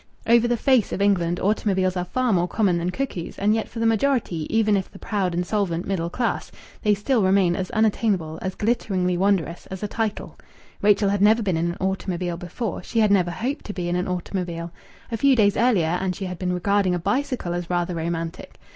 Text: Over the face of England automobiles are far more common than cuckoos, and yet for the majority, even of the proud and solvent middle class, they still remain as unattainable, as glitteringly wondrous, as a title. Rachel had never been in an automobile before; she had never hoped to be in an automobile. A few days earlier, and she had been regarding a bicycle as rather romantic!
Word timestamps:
Over 0.25 0.47
the 0.47 0.57
face 0.57 0.91
of 0.91 0.99
England 0.99 1.39
automobiles 1.39 1.95
are 1.95 2.05
far 2.05 2.33
more 2.33 2.47
common 2.47 2.79
than 2.79 2.89
cuckoos, 2.89 3.37
and 3.37 3.53
yet 3.53 3.69
for 3.69 3.77
the 3.77 3.85
majority, 3.85 4.47
even 4.49 4.75
of 4.75 4.89
the 4.91 4.97
proud 4.97 5.35
and 5.35 5.45
solvent 5.45 5.85
middle 5.85 6.09
class, 6.09 6.51
they 6.81 6.95
still 6.95 7.21
remain 7.21 7.55
as 7.55 7.69
unattainable, 7.69 8.39
as 8.41 8.55
glitteringly 8.55 9.15
wondrous, 9.15 9.67
as 9.67 9.83
a 9.83 9.87
title. 9.87 10.39
Rachel 10.81 11.09
had 11.09 11.21
never 11.21 11.43
been 11.43 11.55
in 11.55 11.69
an 11.69 11.77
automobile 11.79 12.35
before; 12.37 12.81
she 12.81 12.99
had 12.99 13.11
never 13.11 13.29
hoped 13.29 13.63
to 13.65 13.73
be 13.73 13.89
in 13.89 13.95
an 13.95 14.07
automobile. 14.07 14.71
A 15.11 15.17
few 15.17 15.35
days 15.35 15.55
earlier, 15.55 15.99
and 16.01 16.15
she 16.15 16.25
had 16.25 16.39
been 16.39 16.51
regarding 16.51 16.95
a 16.95 16.97
bicycle 16.97 17.53
as 17.53 17.69
rather 17.69 17.93
romantic! 17.93 18.55